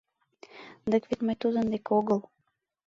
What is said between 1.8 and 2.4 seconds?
огыл!